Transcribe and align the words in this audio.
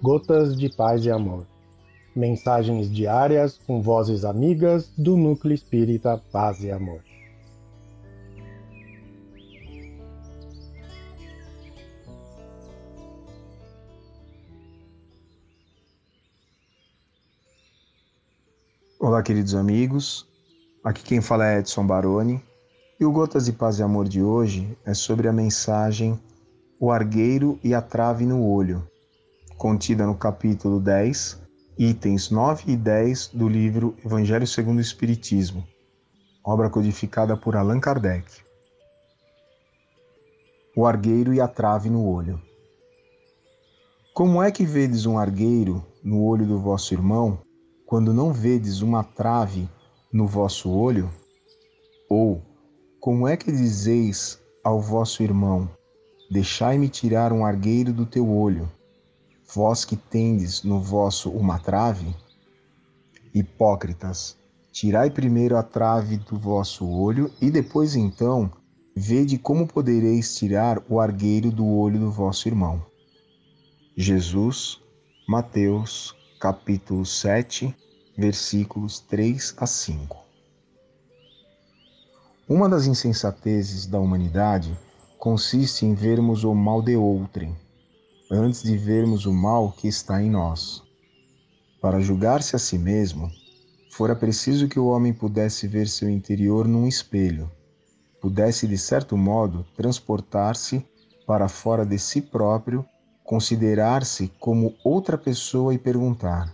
Gotas 0.00 0.56
de 0.56 0.68
Paz 0.68 1.04
e 1.04 1.10
Amor. 1.10 1.44
Mensagens 2.14 2.88
diárias 2.88 3.58
com 3.66 3.82
vozes 3.82 4.24
amigas 4.24 4.92
do 4.96 5.16
Núcleo 5.16 5.52
Espírita 5.52 6.22
Paz 6.30 6.62
e 6.62 6.70
Amor. 6.70 7.02
Olá, 19.00 19.20
queridos 19.20 19.56
amigos. 19.56 20.28
Aqui 20.84 21.02
quem 21.02 21.20
fala 21.20 21.48
é 21.48 21.58
Edson 21.58 21.84
Baroni. 21.84 22.40
E 23.00 23.04
o 23.04 23.10
Gotas 23.10 23.46
de 23.46 23.52
Paz 23.52 23.80
e 23.80 23.82
Amor 23.82 24.08
de 24.08 24.22
hoje 24.22 24.78
é 24.86 24.94
sobre 24.94 25.26
a 25.26 25.32
mensagem 25.32 26.16
O 26.78 26.92
Argueiro 26.92 27.58
e 27.64 27.74
a 27.74 27.82
Trave 27.82 28.24
no 28.24 28.48
Olho, 28.48 28.88
contida 29.58 30.06
no 30.06 30.14
capítulo 30.14 30.78
10, 30.78 31.42
itens 31.76 32.30
9 32.30 32.62
e 32.72 32.76
10 32.76 33.30
do 33.34 33.48
livro 33.48 33.96
Evangelho 34.04 34.46
segundo 34.46 34.78
o 34.78 34.80
Espiritismo, 34.80 35.66
obra 36.44 36.70
codificada 36.70 37.36
por 37.36 37.56
Allan 37.56 37.80
Kardec. 37.80 38.24
O 40.76 40.86
Argueiro 40.86 41.34
e 41.34 41.40
a 41.40 41.48
Trave 41.48 41.90
no 41.90 42.08
Olho. 42.08 42.40
Como 44.14 44.40
é 44.40 44.52
que 44.52 44.64
vedes 44.64 45.06
um 45.06 45.18
argueiro 45.18 45.84
no 46.04 46.22
olho 46.22 46.46
do 46.46 46.60
vosso 46.60 46.94
irmão, 46.94 47.40
quando 47.84 48.14
não 48.14 48.32
vedes 48.32 48.80
uma 48.80 49.02
trave 49.02 49.68
no 50.12 50.28
vosso 50.28 50.70
olho? 50.70 51.10
Ou 52.08 52.40
como 53.00 53.26
é 53.26 53.36
que 53.36 53.50
dizeis 53.50 54.40
ao 54.62 54.80
vosso 54.80 55.20
irmão: 55.20 55.68
Deixai-me 56.30 56.88
tirar 56.88 57.32
um 57.32 57.44
argueiro 57.44 57.92
do 57.92 58.06
teu 58.06 58.30
olho, 58.30 58.70
vós 59.52 59.84
que 59.84 59.96
tendes 59.96 60.62
no 60.62 60.80
vosso 60.80 61.30
uma 61.30 61.58
trave? 61.58 62.14
Hipócritas, 63.34 64.36
tirai 64.70 65.10
primeiro 65.10 65.56
a 65.56 65.62
trave 65.62 66.18
do 66.18 66.38
vosso 66.38 66.86
olho, 66.88 67.32
e 67.40 67.50
depois 67.50 67.96
então 67.96 68.50
vede 68.94 69.38
como 69.38 69.66
podereis 69.66 70.36
tirar 70.36 70.82
o 70.88 71.00
argueiro 71.00 71.50
do 71.50 71.66
olho 71.66 71.98
do 71.98 72.10
vosso 72.10 72.48
irmão. 72.48 72.84
Jesus, 73.96 74.80
Mateus, 75.26 76.14
capítulo 76.40 77.06
7, 77.06 77.74
versículos 78.16 79.00
3 79.00 79.54
a 79.56 79.66
5. 79.66 80.16
Uma 82.48 82.68
das 82.68 82.86
insensatezes 82.86 83.86
da 83.86 83.98
humanidade 83.98 84.76
consiste 85.18 85.84
em 85.84 85.94
vermos 85.94 86.44
o 86.44 86.54
mal 86.54 86.80
de 86.80 86.96
outrem, 86.96 87.56
antes 88.30 88.62
de 88.62 88.76
vermos 88.76 89.24
o 89.24 89.32
mal 89.32 89.72
que 89.72 89.88
está 89.88 90.22
em 90.22 90.30
nós. 90.30 90.82
Para 91.80 92.00
julgar-se 92.00 92.54
a 92.54 92.58
si 92.58 92.78
mesmo, 92.78 93.30
fora 93.90 94.14
preciso 94.14 94.68
que 94.68 94.78
o 94.78 94.86
homem 94.86 95.12
pudesse 95.12 95.66
ver 95.66 95.88
seu 95.88 96.10
interior 96.10 96.68
num 96.68 96.86
espelho, 96.86 97.50
pudesse, 98.20 98.66
de 98.66 98.76
certo 98.76 99.16
modo, 99.16 99.64
transportar-se 99.76 100.84
para 101.26 101.48
fora 101.48 101.86
de 101.86 101.98
si 101.98 102.20
próprio, 102.20 102.84
considerar-se 103.24 104.28
como 104.38 104.74
outra 104.84 105.16
pessoa 105.16 105.72
e 105.72 105.78
perguntar: 105.78 106.52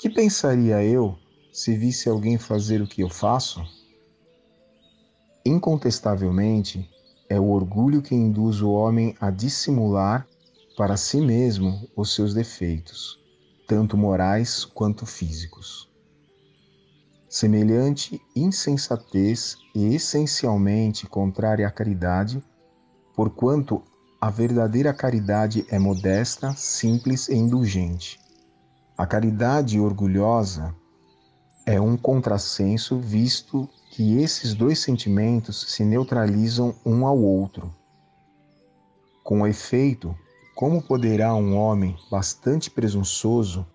Que 0.00 0.10
pensaria 0.10 0.82
eu 0.82 1.16
se 1.52 1.76
visse 1.76 2.08
alguém 2.08 2.36
fazer 2.36 2.82
o 2.82 2.86
que 2.86 3.00
eu 3.00 3.08
faço? 3.08 3.62
Incontestavelmente, 5.46 6.90
é 7.28 7.38
o 7.38 7.50
orgulho 7.50 8.02
que 8.02 8.14
induz 8.14 8.60
o 8.60 8.70
homem 8.72 9.14
a 9.20 9.30
dissimular 9.30 10.26
para 10.76 10.96
si 10.96 11.20
mesmo 11.20 11.88
os 11.96 12.14
seus 12.14 12.34
defeitos, 12.34 13.18
tanto 13.66 13.96
morais 13.96 14.64
quanto 14.64 15.06
físicos. 15.06 15.88
Semelhante 17.28 18.20
insensatez 18.34 19.56
e 19.74 19.94
essencialmente 19.94 21.06
contrária 21.06 21.66
à 21.66 21.70
caridade, 21.70 22.42
porquanto 23.14 23.82
a 24.20 24.30
verdadeira 24.30 24.92
caridade 24.92 25.66
é 25.68 25.78
modesta, 25.78 26.54
simples 26.54 27.28
e 27.28 27.34
indulgente. 27.34 28.18
A 28.96 29.06
caridade 29.06 29.78
orgulhosa 29.78 30.74
é 31.66 31.80
um 31.80 31.96
contrassenso 31.96 32.98
visto 32.98 33.68
que 33.90 34.18
esses 34.18 34.54
dois 34.54 34.78
sentimentos 34.78 35.72
se 35.72 35.84
neutralizam 35.84 36.74
um 36.84 37.06
ao 37.06 37.18
outro. 37.18 37.74
Com 39.22 39.46
efeito, 39.46 40.16
como 40.54 40.80
poderá 40.80 41.34
um 41.34 41.56
homem 41.56 41.96
bastante 42.10 42.70
presunçoso 42.70 43.66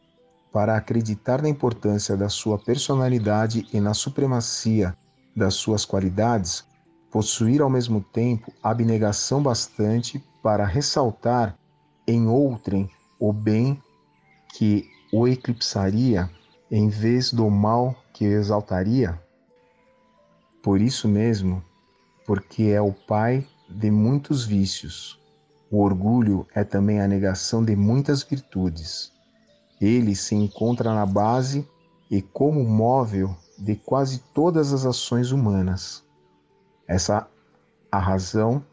para 0.51 0.75
acreditar 0.75 1.41
na 1.41 1.49
importância 1.49 2.15
da 2.15 2.29
sua 2.29 2.57
personalidade 2.57 3.67
e 3.73 3.79
na 3.79 3.93
supremacia 3.93 4.95
das 5.35 5.55
suas 5.55 5.85
qualidades, 5.85 6.65
possuir 7.11 7.61
ao 7.61 7.69
mesmo 7.69 8.01
tempo 8.01 8.51
abnegação 8.63 9.43
bastante 9.43 10.23
para 10.41 10.65
ressaltar 10.65 11.57
em 12.07 12.27
outrem 12.27 12.89
o 13.19 13.33
bem 13.33 13.81
que 14.55 14.89
o 15.11 15.27
eclipsaria 15.27 16.29
em 16.71 16.87
vez 16.87 17.31
do 17.31 17.49
mal 17.49 17.95
que 18.13 18.25
o 18.25 18.31
exaltaria? 18.31 19.19
Por 20.63 20.81
isso 20.81 21.07
mesmo, 21.07 21.63
porque 22.25 22.63
é 22.63 22.81
o 22.81 22.93
pai 22.93 23.45
de 23.69 23.91
muitos 23.91 24.45
vícios. 24.45 25.18
O 25.71 25.81
orgulho 25.81 26.47
é 26.53 26.63
também 26.63 26.99
a 26.99 27.07
negação 27.07 27.63
de 27.63 27.75
muitas 27.75 28.23
virtudes. 28.23 29.11
Ele 29.79 30.15
se 30.15 30.35
encontra 30.35 30.93
na 30.93 31.05
base 31.05 31.67
e 32.09 32.21
como 32.21 32.63
móvel 32.63 33.35
de 33.57 33.75
quase 33.75 34.19
todas 34.33 34.73
as 34.73 34.85
ações 34.85 35.31
humanas. 35.31 36.03
Essa 36.87 37.27
a 37.91 37.99
razão 37.99 38.63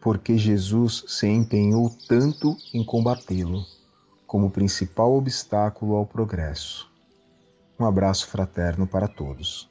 porque 0.00 0.36
Jesus 0.36 1.04
se 1.06 1.26
empenhou 1.26 1.90
tanto 2.06 2.56
em 2.74 2.84
combatê-lo 2.84 3.64
como 4.26 4.50
principal 4.50 5.14
obstáculo 5.14 5.94
ao 5.94 6.04
progresso. 6.04 6.90
Um 7.78 7.86
abraço 7.86 8.26
fraterno 8.26 8.86
para 8.86 9.08
todos. 9.08 9.70